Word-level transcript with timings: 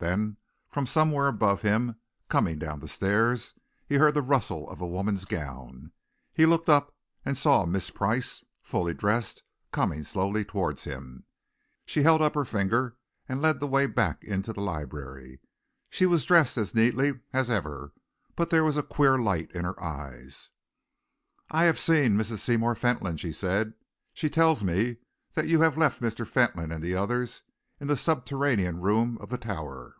Then, 0.00 0.36
from 0.70 0.86
somewhere 0.86 1.26
above 1.26 1.62
him, 1.62 1.96
coming 2.28 2.60
down 2.60 2.78
the 2.78 2.86
stairs, 2.86 3.54
he 3.84 3.96
heard 3.96 4.14
the 4.14 4.22
rustle 4.22 4.70
of 4.70 4.80
a 4.80 4.86
woman's 4.86 5.24
gown. 5.24 5.90
He 6.32 6.46
looked 6.46 6.68
up, 6.68 6.94
and 7.24 7.36
saw 7.36 7.66
Miss 7.66 7.90
Price, 7.90 8.44
fully 8.62 8.94
dressed, 8.94 9.42
coming 9.72 10.04
slowly 10.04 10.44
towards 10.44 10.84
him. 10.84 11.24
She 11.84 12.04
held 12.04 12.22
up 12.22 12.36
her 12.36 12.44
finger 12.44 12.96
and 13.28 13.42
led 13.42 13.58
the 13.58 13.66
way 13.66 13.86
back 13.88 14.22
into 14.22 14.52
the 14.52 14.60
library. 14.60 15.40
She 15.90 16.06
was 16.06 16.24
dressed 16.24 16.56
as 16.56 16.76
neatly 16.76 17.14
as 17.32 17.50
ever, 17.50 17.92
but 18.36 18.50
there 18.50 18.62
was 18.62 18.76
a 18.76 18.84
queer 18.84 19.18
light 19.18 19.50
in 19.50 19.64
her 19.64 19.82
eyes. 19.82 20.50
"I 21.50 21.64
have 21.64 21.78
seen 21.78 22.16
Mrs. 22.16 22.38
Seymour 22.38 22.76
Fentolin," 22.76 23.16
she 23.16 23.32
said. 23.32 23.74
"She 24.14 24.30
tells 24.30 24.62
me 24.62 24.98
that 25.34 25.48
you 25.48 25.60
have 25.62 25.76
left 25.76 26.00
Mr. 26.00 26.24
Fentolin 26.24 26.70
and 26.70 26.84
the 26.84 26.94
others 26.94 27.42
in 27.80 27.86
the 27.86 27.96
subterranean 27.96 28.80
room 28.80 29.16
of 29.20 29.28
the 29.30 29.38
Tower." 29.38 29.94